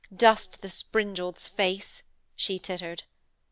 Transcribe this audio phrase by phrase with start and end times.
[0.11, 2.01] 'Dust the springald's face,'
[2.35, 3.03] she tittered.